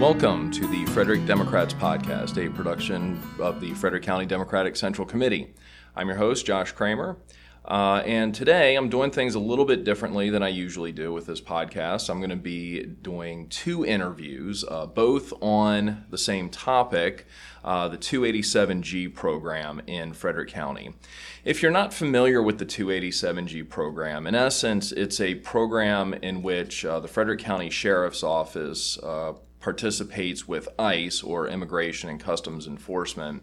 [0.00, 5.54] Welcome to the Frederick Democrats Podcast, a production of the Frederick County Democratic Central Committee.
[5.96, 7.16] I'm your host, Josh Kramer.
[7.64, 11.24] Uh, and today I'm doing things a little bit differently than I usually do with
[11.24, 12.10] this podcast.
[12.10, 17.26] I'm going to be doing two interviews, uh, both on the same topic
[17.64, 20.94] uh, the 287G program in Frederick County.
[21.42, 26.84] If you're not familiar with the 287G program, in essence, it's a program in which
[26.84, 29.32] uh, the Frederick County Sheriff's Office uh,
[29.66, 33.42] participates with ICE, or Immigration and Customs Enforcement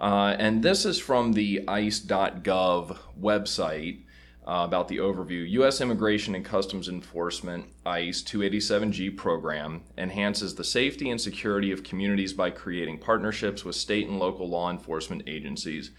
[0.00, 4.00] uh, and this is from the ICE.gov website
[4.48, 5.48] uh, about the overview.
[5.50, 5.82] U.S.
[5.82, 12.48] Immigration and Customs Enforcement ICE 287G program enhances the safety and security of communities by
[12.48, 15.90] creating partnerships with state and local law enforcement agencies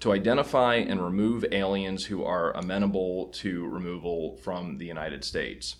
[0.00, 5.76] to identify and remove aliens who are amenable to removal from the United States.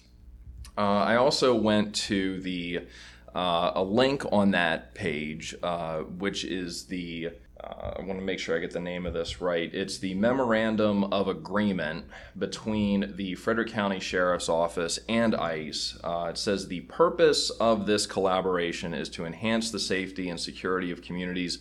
[0.76, 2.86] Uh, I also went to the
[3.34, 7.30] uh, a link on that page, uh, which is the
[7.62, 9.72] uh, I want to make sure I get the name of this right.
[9.74, 12.06] It's the Memorandum of Agreement
[12.38, 15.98] between the Frederick County Sheriff's Office and ICE.
[16.02, 20.90] Uh, it says the purpose of this collaboration is to enhance the safety and security
[20.90, 21.58] of communities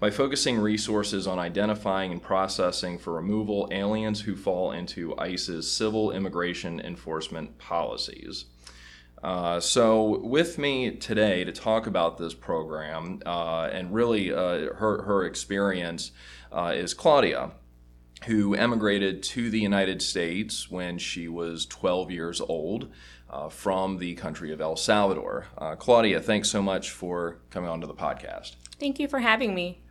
[0.00, 6.12] by focusing resources on identifying and processing for removal aliens who fall into ICE's civil
[6.12, 8.44] immigration enforcement policies.
[9.22, 15.02] Uh, so, with me today to talk about this program uh, and really uh, her,
[15.02, 16.12] her experience
[16.52, 17.50] uh, is Claudia,
[18.26, 22.92] who emigrated to the United States when she was 12 years old
[23.28, 25.46] uh, from the country of El Salvador.
[25.78, 28.54] Claudia, thanks so much for coming onto the podcast.
[28.78, 29.82] Thank you for having me.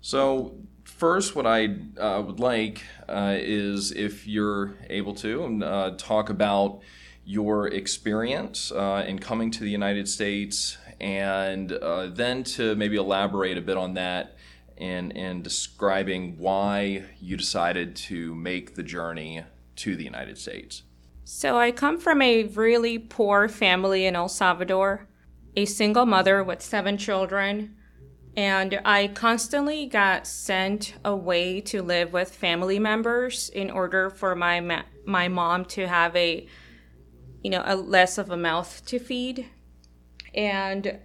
[0.00, 1.66] So, first, what I
[1.98, 6.80] would like is if you're able to talk about
[7.24, 13.56] your experience uh, in coming to the United States, and uh, then to maybe elaborate
[13.56, 14.36] a bit on that
[14.76, 19.44] and, and describing why you decided to make the journey
[19.76, 20.82] to the United States.
[21.24, 25.06] So, I come from a really poor family in El Salvador,
[25.54, 27.76] a single mother with seven children.
[28.36, 34.60] And I constantly got sent away to live with family members in order for my
[34.60, 36.46] ma- my mom to have a
[37.42, 39.48] you know, a less of a mouth to feed.
[40.34, 40.98] And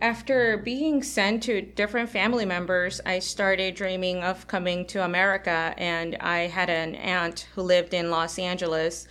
[0.00, 5.74] after being sent to different family members, I started dreaming of coming to America.
[5.76, 9.06] And I had an aunt who lived in Los Angeles.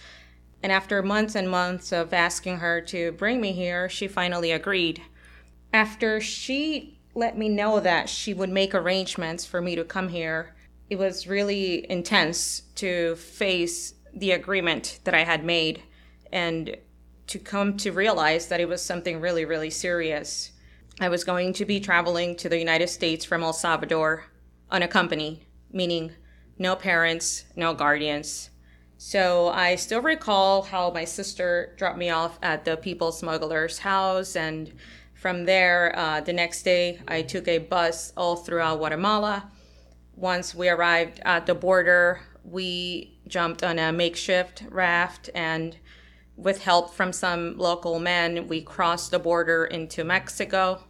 [0.63, 5.01] And after months and months of asking her to bring me here, she finally agreed.
[5.73, 10.55] After she let me know that she would make arrangements for me to come here,
[10.89, 15.83] it was really intense to face the agreement that I had made
[16.31, 16.75] and
[17.27, 20.51] to come to realize that it was something really, really serious.
[20.99, 24.25] I was going to be traveling to the United States from El Salvador
[24.69, 26.11] unaccompanied, meaning
[26.57, 28.49] no parents, no guardians.
[28.97, 34.35] So I still recall how my sister dropped me off at the people smuggler's house.
[34.35, 34.71] And
[35.15, 39.49] from there, uh, the next day, I took a bus all throughout Guatemala.
[40.15, 45.77] Once we arrived at the border, we jumped on a makeshift raft and
[46.41, 50.83] with help from some local men, we crossed the border into Mexico.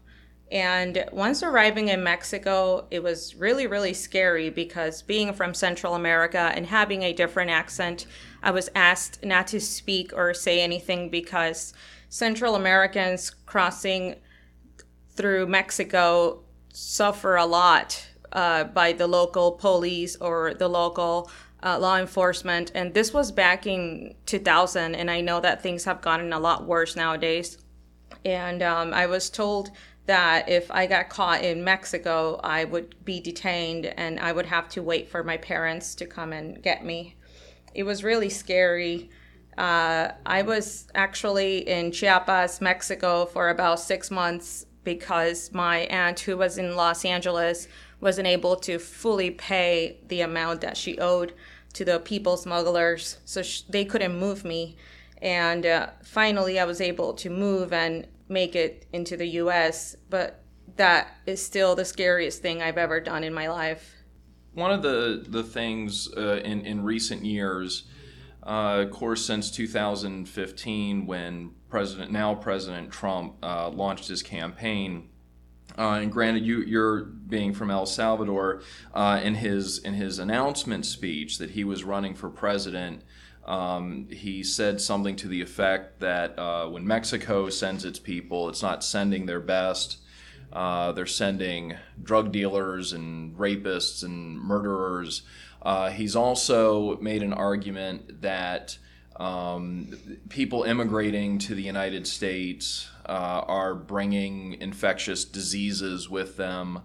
[0.52, 6.52] And once arriving in Mexico, it was really, really scary because being from Central America
[6.56, 8.06] and having a different accent,
[8.44, 11.74] I was asked not to speak or say anything because
[12.10, 14.16] Central Americans crossing
[15.16, 21.30] through Mexico suffer a lot uh, by the local police or the local
[21.64, 22.72] uh, law enforcement.
[22.74, 26.66] And this was back in 2000, and I know that things have gotten a lot
[26.66, 27.58] worse nowadays.
[28.26, 29.72] And um, I was told
[30.06, 34.68] that if I got caught in Mexico, I would be detained and I would have
[34.70, 37.16] to wait for my parents to come and get me.
[37.74, 39.10] It was really scary.
[39.58, 46.38] Uh, I was actually in Chiapas, Mexico for about six months because my aunt, who
[46.38, 47.68] was in Los Angeles,
[48.02, 51.34] wasn't able to fully pay the amount that she owed
[51.74, 54.76] to the people smugglers, so sh- they couldn't move me.
[55.22, 60.44] And uh, finally, I was able to move and make it into the US, but
[60.78, 63.98] that is still the scariest thing I've ever done in my life.
[64.54, 67.84] One of the, the things uh, in, in recent years,
[68.44, 75.10] uh, of course, since 2015, when President, now President Trump, uh, launched his campaign,
[75.78, 78.62] uh, and granted, you, you're being from El Salvador.
[78.94, 83.04] Uh, in his in his announcement speech that he was running for president
[83.46, 88.62] Um, he said something to the effect that uh, when Mexico sends its people, it's
[88.62, 89.98] not sending their best.
[90.54, 95.24] Uh, they're sending drug dealers and rapists and murderers.
[95.62, 98.78] Uh, he's also made an argument that
[99.18, 99.98] um,
[100.30, 106.80] people immigrating to the United States uh, are bringing infectious diseases with them.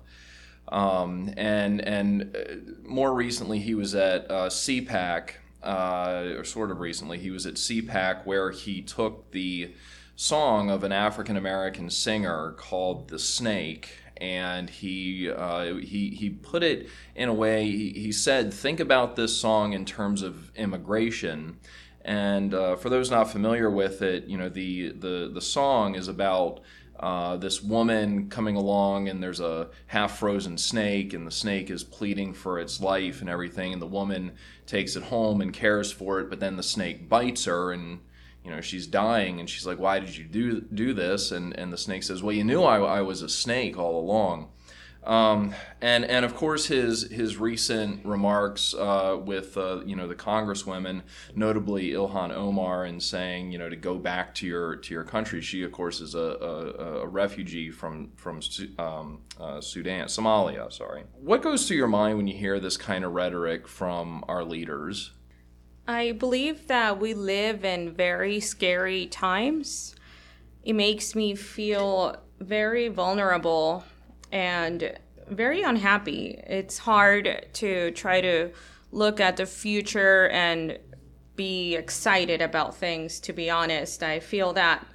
[0.68, 5.30] Um, and and uh, more recently, he was at uh, CPAC,
[5.62, 9.72] uh, or sort of recently, he was at CPAC where he took the
[10.16, 16.64] song of an African American singer called "The Snake." And he uh, he he put
[16.64, 17.70] it in a way.
[17.70, 21.58] He, he said, "Think about this song in terms of immigration."
[22.06, 26.06] And uh, for those not familiar with it, you know the the the song is
[26.06, 26.60] about
[27.00, 31.82] uh, this woman coming along and there's a half frozen snake and the snake is
[31.82, 33.72] pleading for its life and everything.
[33.72, 34.32] And the woman
[34.66, 37.98] takes it home and cares for it but then the snake bites her and
[38.44, 39.40] you know she's dying.
[39.40, 41.32] And she's like why did you do do this?
[41.32, 44.50] And and the snake says well you knew i, I was a snake all along
[45.06, 50.14] um, and and of course his his recent remarks uh, with uh, you know the
[50.14, 51.02] congresswomen,
[51.34, 55.40] notably Ilhan Omar, and saying you know to go back to your to your country.
[55.40, 58.40] She of course is a, a, a refugee from from
[58.78, 60.72] um, uh, Sudan, Somalia.
[60.72, 61.04] Sorry.
[61.20, 65.12] What goes through your mind when you hear this kind of rhetoric from our leaders?
[65.88, 69.94] I believe that we live in very scary times.
[70.64, 73.84] It makes me feel very vulnerable
[74.32, 76.40] and very unhappy.
[76.46, 78.50] It's hard to try to
[78.92, 80.78] look at the future and
[81.34, 84.02] be excited about things, to be honest.
[84.02, 84.86] I feel that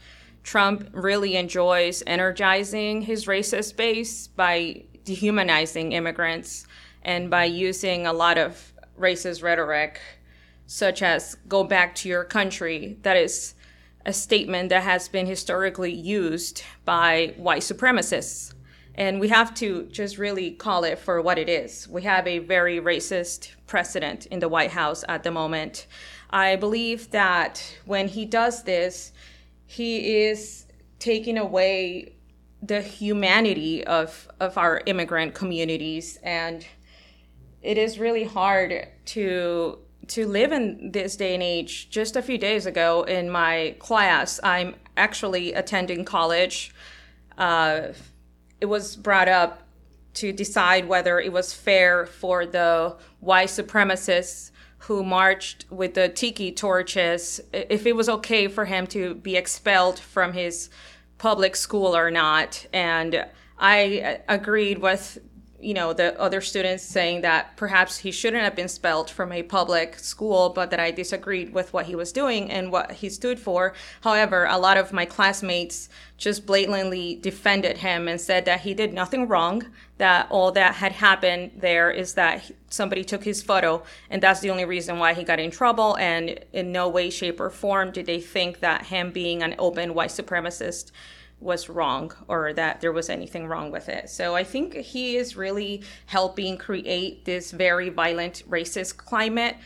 [0.43, 6.65] Trump really enjoys energizing his racist base by dehumanizing immigrants
[7.03, 9.99] and by using a lot of racist rhetoric,
[10.65, 12.97] such as go back to your country.
[13.03, 13.53] That is
[14.05, 18.53] a statement that has been historically used by white supremacists
[18.95, 21.87] and we have to just really call it for what it is.
[21.87, 25.87] We have a very racist precedent in the White House at the moment.
[26.29, 29.13] I believe that when he does this,
[29.65, 30.65] he is
[30.99, 32.15] taking away
[32.61, 36.19] the humanity of, of our immigrant communities.
[36.21, 36.65] And
[37.61, 41.89] it is really hard to to live in this day and age.
[41.89, 46.73] Just a few days ago in my class, I'm actually attending college.
[47.37, 47.89] Uh,
[48.61, 49.63] it was brought up
[50.13, 54.51] to decide whether it was fair for the white supremacists
[54.85, 59.99] who marched with the tiki torches, if it was okay for him to be expelled
[59.99, 60.69] from his
[61.17, 62.65] public school or not.
[62.73, 63.25] And
[63.59, 65.19] I uh, agreed with
[65.61, 69.43] you know the other students saying that perhaps he shouldn't have been expelled from a
[69.43, 73.39] public school but that i disagreed with what he was doing and what he stood
[73.39, 73.73] for.
[74.01, 78.93] However a lot of my classmates just blatantly defended him and said that he did
[78.93, 79.65] nothing wrong
[79.97, 84.49] that all that had happened there is that somebody took his photo and that's the
[84.49, 88.05] only reason why he got in trouble and in no way shape or form did
[88.05, 90.91] they think that him being an open white supremacist
[91.41, 94.09] was wrong or that there was anything wrong with it.
[94.09, 99.57] So I think he is really helping create this very violent racist climate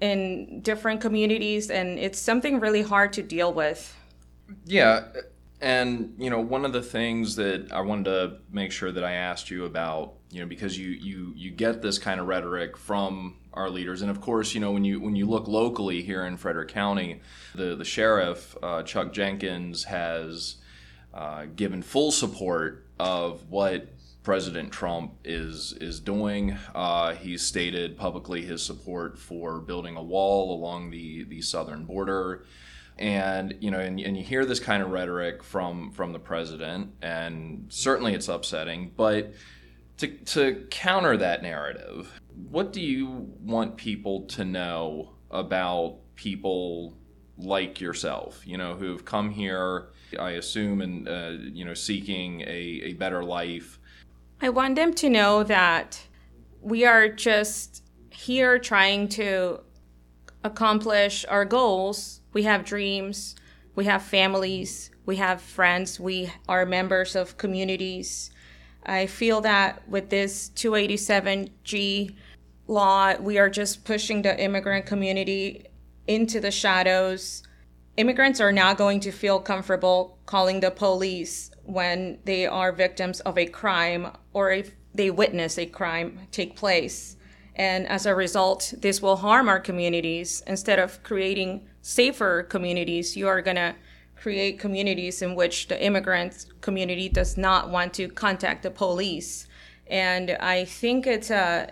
[0.00, 3.96] in different communities and it's something really hard to deal with.
[4.64, 5.04] Yeah,
[5.60, 9.12] and you know, one of the things that I wanted to make sure that I
[9.12, 13.36] asked you about, you know, because you you you get this kind of rhetoric from
[13.52, 16.36] our leaders, and of course, you know, when you when you look locally here in
[16.36, 17.20] Frederick County,
[17.54, 20.56] the the sheriff uh, Chuck Jenkins has
[21.12, 23.88] uh, given full support of what
[24.22, 26.56] President Trump is is doing.
[26.74, 32.44] Uh, stated publicly his support for building a wall along the the southern border,
[32.98, 36.92] and you know, and, and you hear this kind of rhetoric from from the president,
[37.00, 38.92] and certainly it's upsetting.
[38.94, 39.32] But
[39.98, 46.94] to to counter that narrative, what do you want people to know about people
[47.38, 48.46] like yourself?
[48.46, 49.88] You know, who've come here
[50.18, 53.78] I assume, and uh, you know, seeking a, a better life.
[54.40, 56.00] I want them to know that
[56.60, 59.60] we are just here trying to
[60.44, 62.20] accomplish our goals.
[62.32, 63.36] We have dreams,
[63.74, 68.30] we have families, we have friends, we are members of communities.
[68.84, 72.14] I feel that with this 287G
[72.66, 75.66] law, we are just pushing the immigrant community
[76.06, 77.42] into the shadows
[78.00, 83.36] immigrants are not going to feel comfortable calling the police when they are victims of
[83.36, 87.16] a crime or if they witness a crime take place.
[87.54, 90.42] And as a result, this will harm our communities.
[90.46, 93.74] Instead of creating safer communities, you are going to
[94.16, 99.46] create communities in which the immigrant community does not want to contact the police.
[99.86, 101.70] And I think it's uh,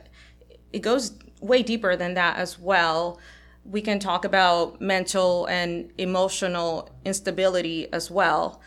[0.75, 3.19] it goes way deeper than that as well.
[3.69, 8.61] We can talk about mental and emotional instability as well.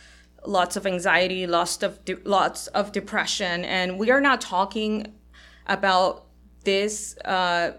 [0.46, 5.13] Lots of anxiety, lots of de- lots of depression, and we are not talking
[5.67, 6.25] about
[6.63, 7.72] this uh,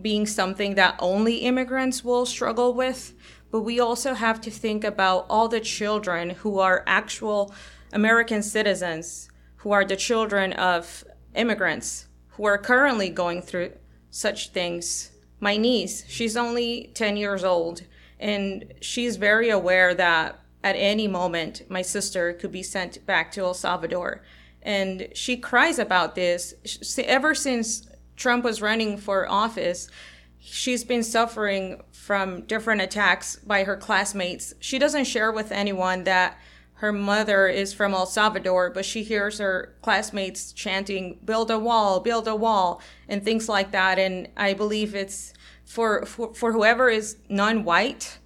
[0.00, 3.14] being something that only immigrants will struggle with
[3.54, 7.54] but we also have to think about all the children who are actual
[7.92, 11.04] American citizens, who are the children of
[11.36, 13.70] immigrants, who are currently going through
[14.10, 15.12] such things.
[15.44, 17.82] My niece, she's only 10 years old,
[18.18, 23.42] and she's very aware that at any moment my sister could be sent back to
[23.42, 24.22] El Salvador.
[24.62, 26.54] And she cries about this
[26.96, 27.86] ever since
[28.16, 29.90] Trump was running for office.
[30.38, 34.54] She's been suffering from different attacks by her classmates.
[34.60, 36.38] She doesn't share with anyone that
[36.78, 42.00] her mother is from El Salvador, but she hears her classmates chanting, build a wall,
[42.00, 43.98] build a wall, and things like that.
[43.98, 45.33] And I believe it's
[45.64, 48.18] for, for, for whoever is non white,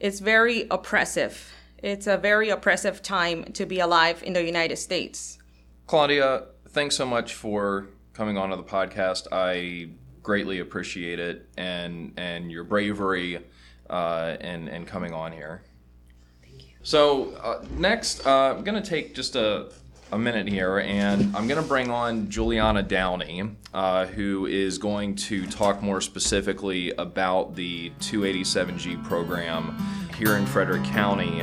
[0.00, 1.52] it's very oppressive.
[1.82, 5.38] It's a very oppressive time to be alive in the United States.
[5.86, 9.28] Claudia, thanks so much for coming on to the podcast.
[9.30, 9.90] I
[10.22, 13.38] greatly appreciate it and and your bravery
[13.88, 15.62] uh, and and coming on here.
[16.42, 16.74] Thank you.
[16.82, 19.70] So uh, next, uh, I'm gonna take just a
[20.12, 25.16] a minute here, and I'm going to bring on Juliana Downey, uh, who is going
[25.16, 29.76] to talk more specifically about the 287G program
[30.16, 31.42] here in Frederick County.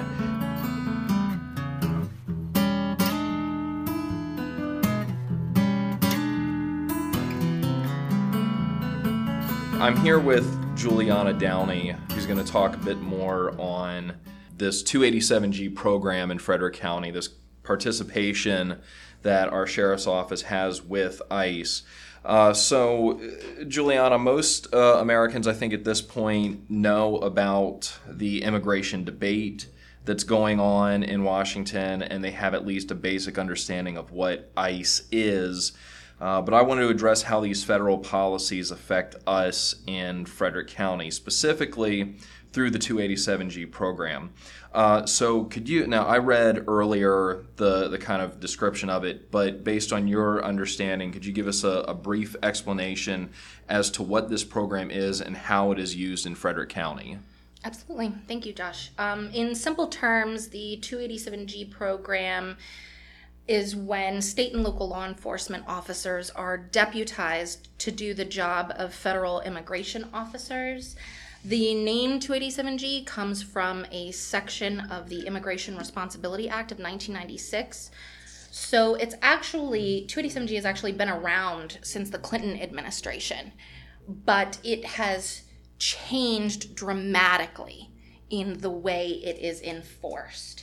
[9.82, 14.14] I'm here with Juliana Downey, who's going to talk a bit more on
[14.56, 17.28] this 287G program in Frederick County, this
[17.64, 18.80] participation
[19.22, 21.84] that our sheriff's office has with ICE.
[22.26, 23.20] Uh, so,
[23.68, 29.68] Juliana, most uh, Americans, I think, at this point know about the immigration debate
[30.06, 34.52] that's going on in Washington, and they have at least a basic understanding of what
[34.56, 35.74] ICE is.
[36.22, 41.12] Uh, but I want to address how these federal policies affect us in Frederick County,
[41.12, 42.16] specifically
[42.54, 44.32] through the 287G program.
[44.74, 46.06] Uh, so, could you now?
[46.06, 51.12] I read earlier the the kind of description of it, but based on your understanding,
[51.12, 53.30] could you give us a, a brief explanation
[53.68, 57.18] as to what this program is and how it is used in Frederick County?
[57.66, 58.14] Absolutely.
[58.28, 58.92] Thank you, Josh.
[58.98, 62.58] Um, in simple terms, the 287G program
[63.48, 68.94] is when state and local law enforcement officers are deputized to do the job of
[68.94, 70.96] federal immigration officers.
[71.46, 77.92] The name 287G comes from a section of the Immigration Responsibility Act of 1996.
[78.50, 83.52] So it's actually, 287G has actually been around since the Clinton administration,
[84.08, 85.44] but it has
[85.80, 87.92] changed dramatically
[88.30, 90.63] in the way it is enforced.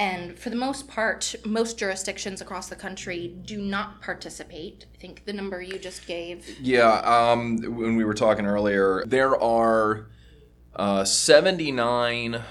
[0.00, 4.86] And for the most part, most jurisdictions across the country do not participate.
[4.94, 6.58] I think the number you just gave.
[6.58, 10.06] Yeah, um, when we were talking earlier, there are
[10.74, 12.42] uh, 79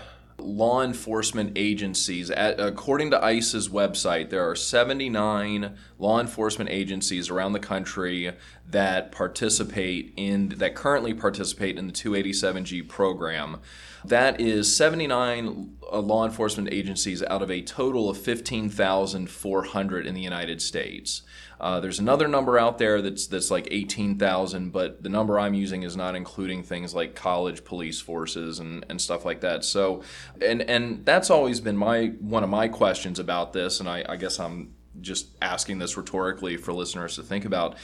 [0.42, 2.30] law enforcement agencies.
[2.32, 8.34] At, according to ICE's website, there are 79 law enforcement agencies around the country
[8.68, 13.60] that participate in that currently participate in the 287G program.
[14.06, 20.22] That is 79 uh, law enforcement agencies out of a total of 15,400 in the
[20.22, 21.24] United States.
[21.60, 25.84] Uh, there's another number out there that's that's like 18,000, but the number I'm using
[25.84, 29.66] is not including things like college police forces and, and stuff like that.
[29.66, 30.02] So,
[30.42, 34.16] and and that's always been my one of my questions about this, and I, I
[34.16, 37.76] guess I'm just asking this rhetorically for listeners to think about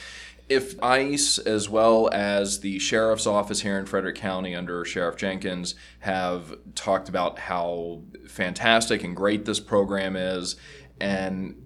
[0.48, 5.74] if ICE, as well as the sheriff's office here in Frederick County under Sheriff Jenkins,
[6.00, 10.56] have talked about how fantastic and great this program is,
[11.00, 11.60] and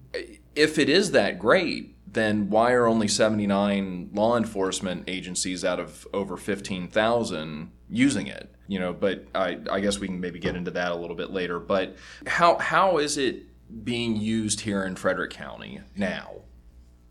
[0.54, 6.06] if it is that great, then why are only 79 law enforcement agencies out of
[6.12, 8.52] over 15,000 using it?
[8.66, 11.30] You know, but I, I guess we can maybe get into that a little bit
[11.30, 11.58] later.
[11.58, 13.44] But how how is it
[13.84, 16.42] being used here in Frederick County now?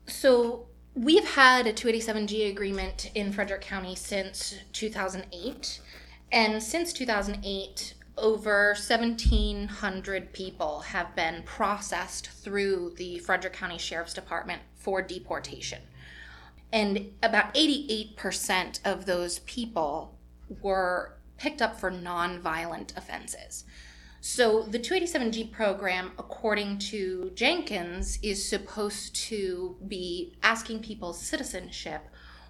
[0.07, 5.81] So we've had a 287G agreement in Frederick County since 2008.
[6.31, 14.61] And since 2008, over 1,700 people have been processed through the Frederick County Sheriff's Department
[14.75, 15.81] for deportation.
[16.71, 20.17] And about 88% of those people
[20.61, 23.65] were picked up for nonviolent offenses.
[24.21, 32.01] So the 287G program, according to Jenkins, is supposed to be asking people's citizenship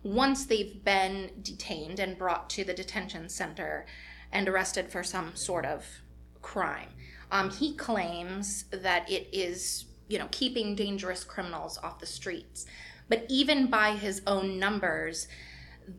[0.02, 3.86] once they've been detained and brought to the detention center
[4.32, 5.86] and arrested for some sort of
[6.42, 6.90] crime.
[7.32, 12.66] Um, he claims that it is, you know, keeping dangerous criminals off the streets.
[13.08, 15.28] But even by his own numbers,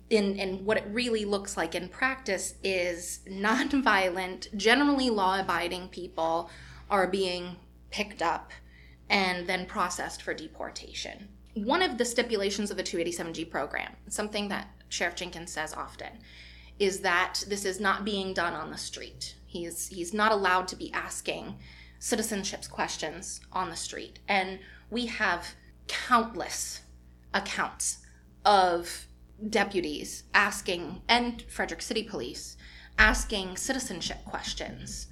[0.08, 6.50] in, in what it really looks like in practice is nonviolent, generally law abiding people
[6.88, 7.56] are being
[7.90, 8.52] picked up
[9.08, 11.28] and then processed for deportation.
[11.54, 16.20] One of the stipulations of the 287G program, something that Sheriff Jenkins says often,
[16.80, 19.36] is that this is not being done on the street.
[19.46, 21.56] He's, he's not allowed to be asking
[21.98, 24.18] citizenship questions on the street.
[24.26, 24.58] And
[24.90, 25.54] we have
[25.86, 26.80] countless
[27.34, 27.98] accounts
[28.44, 29.06] of
[29.50, 32.56] deputies asking, and Frederick City Police
[32.98, 35.08] asking citizenship questions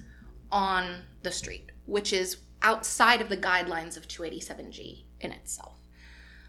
[0.51, 5.73] on the street, which is outside of the guidelines of 287G in itself.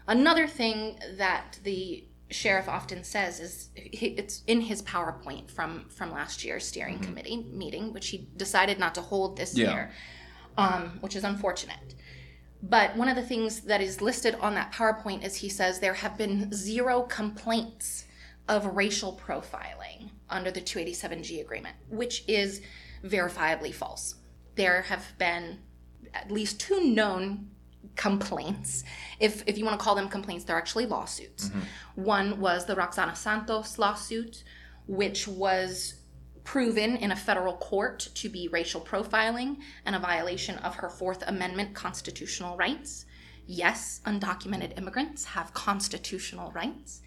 [0.07, 6.43] Another thing that the sheriff often says is it's in his PowerPoint from from last
[6.43, 7.05] year's steering mm-hmm.
[7.05, 9.71] committee meeting, which he decided not to hold this yeah.
[9.71, 9.91] year,
[10.57, 11.95] um, which is unfortunate.
[12.63, 15.95] But one of the things that is listed on that PowerPoint is he says there
[15.95, 18.05] have been zero complaints
[18.47, 22.61] of racial profiling under the 287G agreement, which is
[23.03, 24.15] verifiably false.
[24.55, 25.59] There have been
[26.13, 27.49] at least two known
[27.95, 28.83] complaints.
[29.19, 31.49] If, if you want to call them complaints, they're actually lawsuits.
[31.49, 32.03] Mm-hmm.
[32.03, 34.43] One was the Roxana Santos lawsuit,
[34.87, 35.95] which was
[36.43, 41.23] proven in a federal court to be racial profiling and a violation of her Fourth
[41.27, 43.05] Amendment constitutional rights.
[43.45, 47.01] Yes, undocumented immigrants have constitutional rights.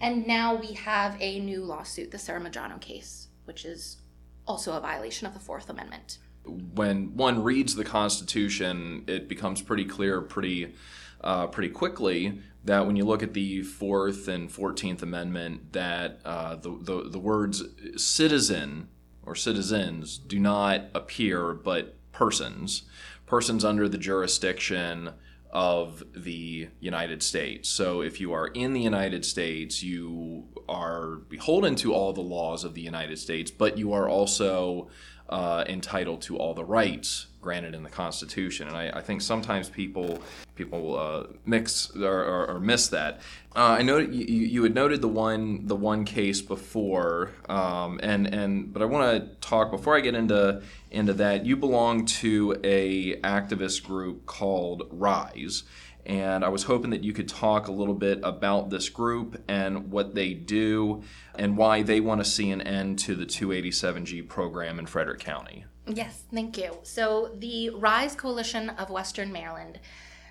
[0.00, 3.98] And now we have a new lawsuit, the Sarah Majano case, which is
[4.46, 6.18] also a violation of the Fourth Amendment.
[6.48, 10.74] When one reads the Constitution, it becomes pretty clear pretty
[11.20, 16.56] uh, pretty quickly that when you look at the Fourth and Fourteenth Amendment, that uh,
[16.56, 17.62] the, the, the words
[17.96, 18.88] citizen
[19.24, 22.82] or citizens do not appear, but persons,
[23.26, 25.10] persons under the jurisdiction
[25.50, 27.68] of the United States.
[27.68, 32.64] So if you are in the United States, you are beholden to all the laws
[32.64, 34.88] of the United States, but you are also
[35.28, 38.66] uh, entitled to all the rights granted in the Constitution.
[38.68, 40.22] And I, I think sometimes people
[40.54, 43.20] people uh, mix or, or, or, miss that.
[43.54, 48.26] Uh, I know you, you had noted the one the one case before, um, and
[48.26, 51.46] and but I want to talk before I get into into that.
[51.46, 55.62] You belong to a activist group called Rise
[56.08, 59.90] and I was hoping that you could talk a little bit about this group and
[59.90, 61.02] what they do
[61.34, 65.66] and why they want to see an end to the 287G program in Frederick County.
[65.86, 66.78] Yes, thank you.
[66.82, 69.80] So, the RISE Coalition of Western Maryland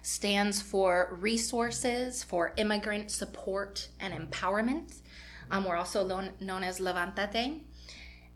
[0.01, 5.01] stands for Resources for Immigrant Support and Empowerment.
[5.51, 7.61] Um, we're also known, known as Levantate.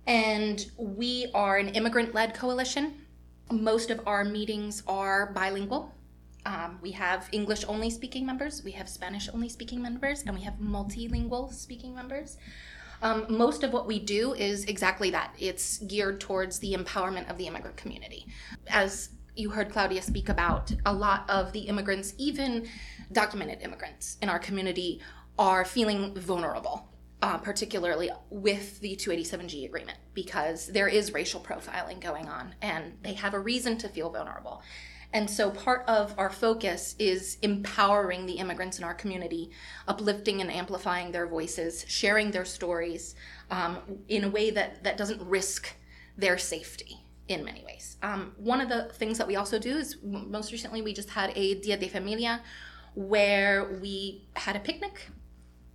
[0.06, 3.06] And we are an immigrant led coalition.
[3.52, 5.94] Most of our meetings are bilingual.
[6.46, 10.42] Um, we have English only speaking members, we have Spanish only speaking members, and we
[10.42, 12.38] have multilingual speaking members.
[13.04, 15.36] Um, most of what we do is exactly that.
[15.40, 18.28] It's geared towards the empowerment of the immigrant community.
[18.68, 22.68] As you heard Claudia speak about, a lot of the immigrants, even
[23.12, 25.02] documented immigrants in our community,
[25.40, 26.88] are feeling vulnerable.
[27.24, 33.14] Uh, particularly with the 287G agreement, because there is racial profiling going on and they
[33.14, 34.64] have a reason to feel vulnerable.
[35.14, 39.52] And so part of our focus is empowering the immigrants in our community,
[39.88, 43.16] uplifting and amplifying their voices, sharing their stories
[43.50, 45.76] um, in a way that, that doesn't risk
[46.18, 46.98] their safety
[47.28, 47.98] in many ways.
[48.02, 51.32] Um, one of the things that we also do is most recently we just had
[51.36, 52.42] a Dia de Familia
[52.94, 55.10] where we had a picnic.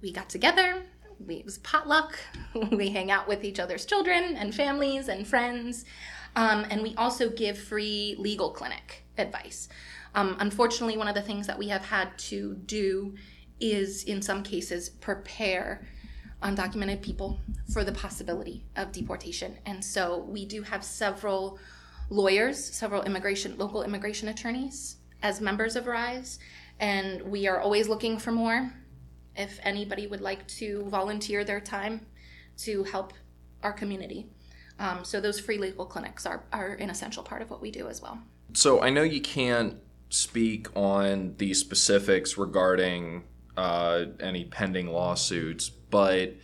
[0.03, 0.83] We got together,
[1.25, 2.19] we, it was potluck.
[2.73, 5.85] we hang out with each other's children and families and friends.
[6.37, 9.69] Um, and we also give free legal clinic advice.
[10.15, 13.15] Um, unfortunately, one of the things that we have had to do
[13.59, 15.87] is, in some cases, prepare
[16.43, 17.41] undocumented people
[17.73, 19.57] for the possibility of deportation.
[19.65, 21.59] And so we do have several
[22.11, 26.39] lawyers, several immigration, local immigration attorneys as members of RISE,
[26.79, 28.71] and we are always looking for more.
[29.35, 32.07] If anybody would like to volunteer their time
[32.59, 33.13] to help
[33.63, 34.29] our community.
[34.79, 37.89] Um, so those free legal clinics are, are an essential part of what we do
[37.89, 38.19] as well.
[38.53, 39.77] So I know you can't
[40.09, 43.25] speak on the specifics regarding
[43.57, 46.35] uh, any pending lawsuits, but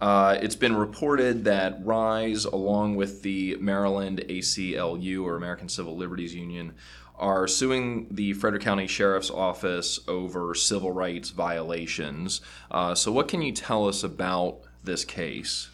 [0.00, 6.34] uh, it's been reported that RISE, along with the Maryland ACLU or American Civil Liberties
[6.34, 6.74] Union,
[7.16, 12.40] are suing the Frederick County Sheriff's Office over civil rights violations.
[12.70, 15.70] Uh, so, what can you tell us about this case?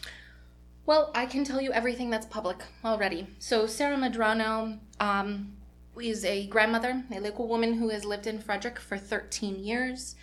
[0.88, 3.26] Well, I can tell you everything that's public already.
[3.40, 5.52] So, Sarah Medrano um,
[6.00, 10.16] is a grandmother, a local woman who has lived in Frederick for 13 years.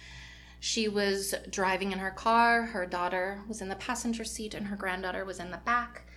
[0.60, 2.63] She was driving in her car.
[2.63, 6.08] Her daughter was in the passenger seat, and her granddaughter was in the back.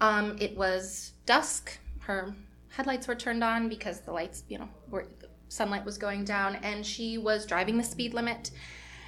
[0.00, 1.78] Um, it was dusk.
[1.98, 2.34] Her
[2.70, 5.08] headlights were turned on because the lights, you know, were
[5.48, 8.50] sunlight was going down, and she was driving the speed limit.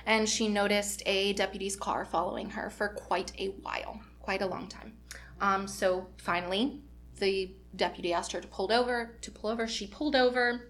[0.05, 4.69] And she noticed a deputy's car following her for quite a while, quite a long
[4.69, 4.93] time.
[5.41, 6.81] Um, so finally,
[7.19, 9.17] the deputy asked her to pull over.
[9.21, 10.69] To pull over, she pulled over.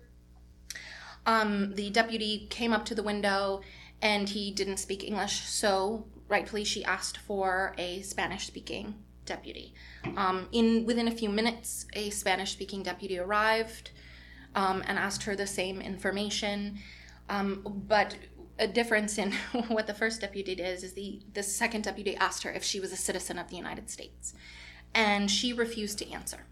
[1.27, 3.61] Um, the deputy came up to the window,
[4.01, 9.75] and he didn't speak English, so rightfully she asked for a Spanish-speaking deputy.
[10.17, 13.93] Um, in within a few minutes, a Spanish-speaking deputy arrived
[14.57, 16.79] um, and asked her the same information.
[17.29, 18.17] Um, but
[18.63, 19.33] a difference in
[19.69, 22.81] what the first deputy did is, is the the second deputy asked her if she
[22.81, 24.35] was a citizen of the United States,
[24.95, 26.47] and she refused to answer,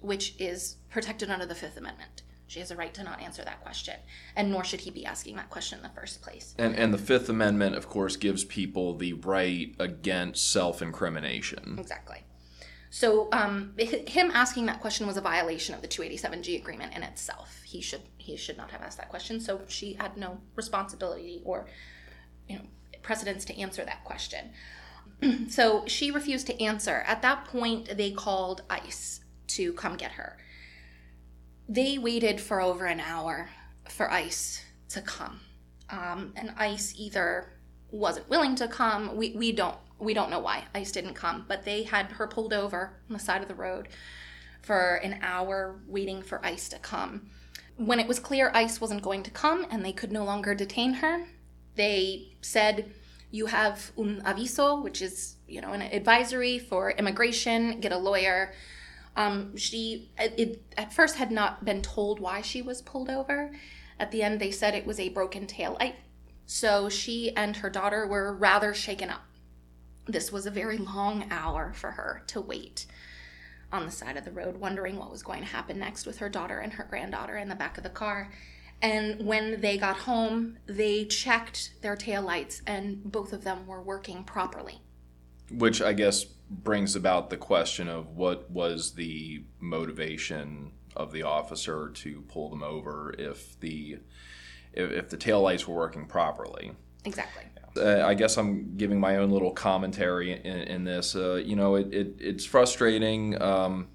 [0.00, 2.22] which is protected under the Fifth Amendment.
[2.46, 3.96] She has a right to not answer that question,
[4.36, 6.54] and nor should he be asking that question in the first place.
[6.58, 11.76] And, and the Fifth Amendment, of course, gives people the right against self incrimination.
[11.78, 12.22] Exactly.
[12.94, 17.60] So um, him asking that question was a violation of the 287G agreement in itself.
[17.64, 19.40] He should he should not have asked that question.
[19.40, 21.66] So she had no responsibility or
[22.48, 22.62] you know
[23.02, 24.52] precedence to answer that question.
[25.48, 27.02] so she refused to answer.
[27.08, 30.38] At that point, they called ICE to come get her.
[31.68, 33.50] They waited for over an hour
[33.88, 35.40] for ICE to come,
[35.90, 37.54] um, and ICE either
[37.90, 39.16] wasn't willing to come.
[39.16, 42.52] We we don't we don't know why ICE didn't come, but they had her pulled
[42.52, 43.88] over on the side of the road
[44.62, 47.30] for an hour waiting for ICE to come.
[47.76, 50.94] When it was clear ICE wasn't going to come and they could no longer detain
[50.94, 51.26] her,
[51.74, 52.92] they said,
[53.30, 57.80] "You have un aviso, which is you know an advisory for immigration.
[57.80, 58.52] Get a lawyer."
[59.16, 63.52] Um, she it, at first had not been told why she was pulled over.
[63.98, 65.96] At the end, they said it was a broken tail light.
[66.46, 69.22] So she and her daughter were rather shaken up
[70.06, 72.86] this was a very long hour for her to wait
[73.72, 76.28] on the side of the road, wondering what was going to happen next with her
[76.28, 78.30] daughter and her granddaughter in the back of the car.
[78.82, 84.24] And when they got home, they checked their taillights, and both of them were working
[84.24, 84.80] properly.
[85.50, 91.90] Which I guess brings about the question of what was the motivation of the officer
[91.94, 93.98] to pull them over if the
[94.72, 96.72] if, if the taillights were working properly.
[97.04, 97.44] Exactly.
[97.76, 101.16] Uh, I guess I'm giving my own little commentary in, in this.
[101.16, 103.88] Uh, you know, it, it, it's frustrating um,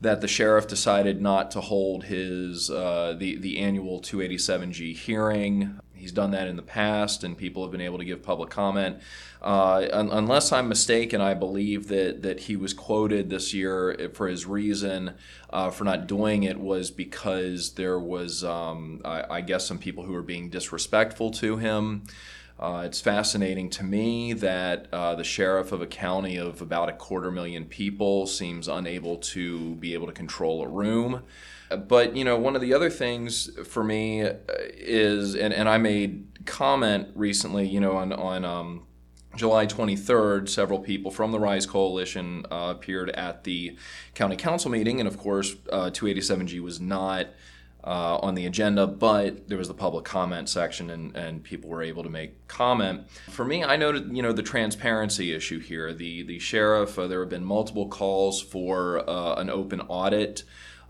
[0.00, 5.80] that the sheriff decided not to hold his uh, the the annual 287G hearing.
[5.94, 8.98] He's done that in the past, and people have been able to give public comment.
[9.40, 14.28] Uh, un- unless I'm mistaken, I believe that that he was quoted this year for
[14.28, 15.14] his reason
[15.50, 20.04] uh, for not doing it was because there was, um, I, I guess, some people
[20.04, 22.02] who were being disrespectful to him.
[22.58, 26.92] Uh, it's fascinating to me that uh, the sheriff of a county of about a
[26.92, 31.22] quarter million people seems unable to be able to control a room.
[31.68, 35.78] But, you know, one of the other things for me uh, is, and, and I
[35.78, 38.86] made comment recently, you know, on, on um,
[39.36, 43.76] July 23rd, several people from the Rise Coalition uh, appeared at the
[44.14, 47.26] county council meeting, and of course, uh, 287G was not
[47.86, 51.82] uh, on the agenda, but there was the public comment section and, and people were
[51.82, 53.08] able to make comment.
[53.30, 55.94] For me, I noted, you know, the transparency issue here.
[55.94, 60.42] The, the sheriff, uh, there have been multiple calls for uh, an open audit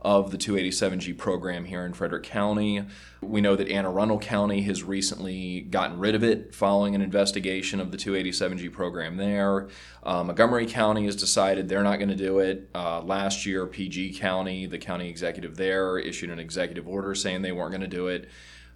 [0.06, 2.80] of the 287G program here in Frederick County.
[3.20, 7.80] We know that Anne Arundel County has recently gotten rid of it following an investigation
[7.80, 9.66] of the 287G program there.
[10.04, 12.70] Uh, Montgomery County has decided they're not going to do it.
[12.72, 17.50] Uh, last year, PG County, the county executive there, issued an executive order saying they
[17.50, 18.28] weren't going to do it.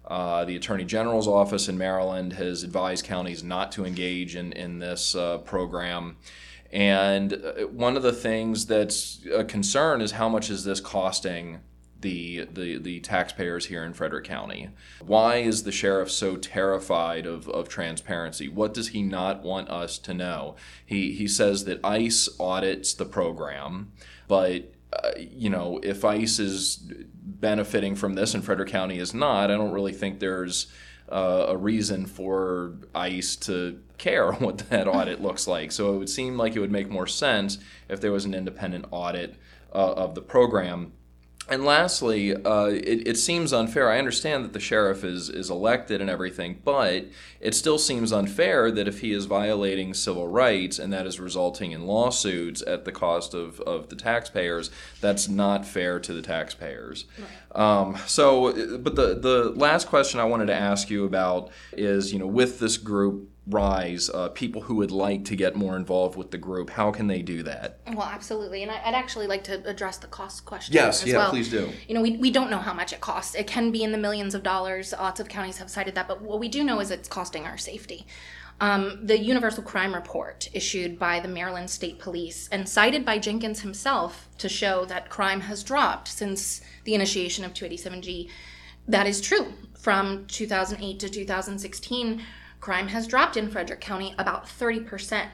[0.05, 4.79] Uh, the Attorney General's office in Maryland has advised counties not to engage in, in
[4.79, 6.17] this uh, program.
[6.71, 11.59] And uh, one of the things that's a concern is how much is this costing
[11.99, 14.69] the, the, the taxpayers here in Frederick County?
[15.05, 18.47] Why is the sheriff so terrified of, of transparency?
[18.47, 20.55] What does he not want us to know?
[20.85, 23.91] He, he says that ICE audits the program,
[24.27, 26.77] but uh, you know, if ICE is
[27.23, 30.67] benefiting from this and Frederick County is not, I don't really think there's
[31.11, 35.71] uh, a reason for ICE to care what that audit looks like.
[35.71, 37.57] So it would seem like it would make more sense
[37.89, 39.35] if there was an independent audit
[39.73, 40.93] uh, of the program.
[41.51, 43.91] And lastly, uh, it, it, seems unfair.
[43.91, 47.07] I understand that the sheriff is, is elected and everything, but
[47.41, 51.73] it still seems unfair that if he is violating civil rights and that is resulting
[51.73, 57.03] in lawsuits at the cost of, of the taxpayers, that's not fair to the taxpayers.
[57.19, 57.61] Right.
[57.61, 62.19] Um, so, but the, the last question I wanted to ask you about is, you
[62.19, 66.29] know, with this group rise uh, people who would like to get more involved with
[66.29, 67.79] the group how can they do that?
[67.87, 71.29] Well absolutely and i'd actually like to address the cost question yes yeah well.
[71.31, 71.69] please do.
[71.87, 73.35] You know we, we don't know how much it costs.
[73.35, 74.93] It can be in the millions of dollars.
[74.93, 77.57] Lots of counties have cited that but what we do know is it's costing our
[77.57, 78.05] safety.
[78.61, 83.61] Um, the Universal Crime Report, issued by the Maryland State Police and cited by Jenkins
[83.61, 88.29] himself to show that crime has dropped since the initiation of 287G,
[88.87, 89.53] that is true.
[89.79, 92.21] From 2008 to 2016,
[92.61, 95.25] Crime has dropped in Frederick County about 30%,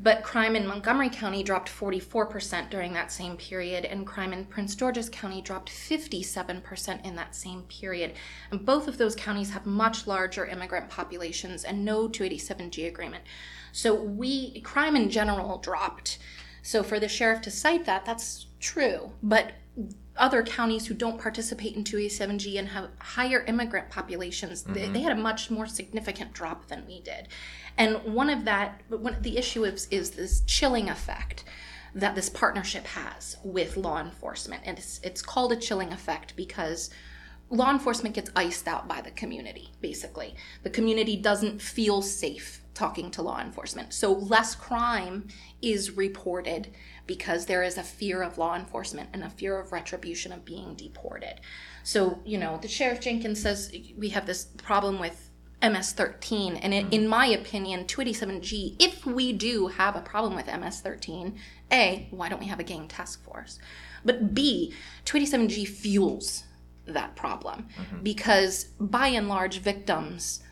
[0.00, 4.74] but crime in Montgomery County dropped 44% during that same period, and crime in Prince
[4.74, 8.14] George's County dropped 57% in that same period.
[8.50, 13.22] And both of those counties have much larger immigrant populations and no 287G agreement.
[13.70, 16.18] So we crime in general dropped.
[16.62, 19.12] So for the sheriff to cite that, that's true.
[19.22, 19.52] But
[20.16, 24.74] other counties who don't participate in 287G and have higher immigrant populations, mm-hmm.
[24.74, 27.28] they, they, had a much more significant drop than we did.
[27.76, 31.44] And one of that, one, the issue is, is this chilling effect
[31.94, 34.62] that this partnership has with law enforcement.
[34.64, 36.90] And it's, it's called a chilling effect because
[37.50, 40.34] law enforcement gets iced out by the community, basically.
[40.62, 43.92] The community doesn't feel safe talking to law enforcement.
[43.92, 45.28] So less crime
[45.62, 46.72] is reported
[47.06, 50.74] because there is a fear of law enforcement and a fear of retribution of being
[50.74, 51.40] deported.
[51.82, 55.30] So, you know, the Sheriff Jenkins says we have this problem with
[55.62, 56.56] MS 13.
[56.56, 61.38] And it, in my opinion, 287G, if we do have a problem with MS 13,
[61.72, 63.58] A, why don't we have a gang task force?
[64.04, 64.74] But B,
[65.06, 66.44] 287G fuels
[66.86, 68.02] that problem mm-hmm.
[68.02, 70.42] because by and large, victims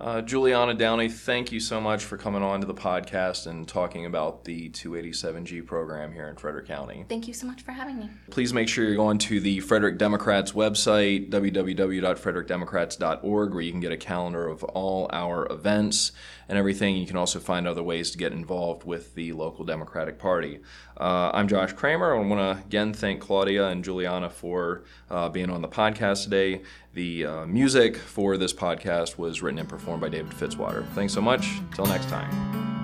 [0.00, 4.06] Uh, Juliana Downey, thank you so much for coming on to the podcast and talking
[4.06, 7.04] about the 287G program here in Frederick County.
[7.08, 8.08] Thank you so much for having me.
[8.30, 13.90] Please make sure you're going to the Frederick Democrats website, www.frederickdemocrats.org, where you can get
[13.90, 16.12] a calendar of all our events
[16.48, 16.96] and everything.
[16.96, 20.60] You can also find other ways to get involved with the local Democratic Party.
[20.98, 22.14] Uh, I'm Josh Kramer.
[22.14, 26.62] I want to again thank Claudia and Juliana for uh, being on the podcast today.
[26.94, 30.86] The uh, music for this podcast was written and performed by David Fitzwater.
[30.94, 31.60] Thanks so much.
[31.74, 32.77] Till next time.